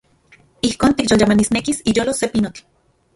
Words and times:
Ijkon 0.69 0.95
tikyolyamanisnekis 0.95 1.79
iyolo 1.91 2.13
se 2.21 2.27
pinotl. 2.33 2.61